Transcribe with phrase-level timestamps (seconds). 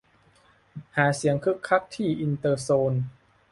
[0.95, 2.93] หาเสียงคึกคักที่อินเตอร์โซน